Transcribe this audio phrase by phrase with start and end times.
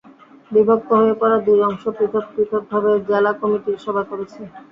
[0.51, 4.41] বিভক্ত হয়ে পড়া দুই অংশ পৃথক পৃথকভাবে জেলা কমিটির সভা করেছে।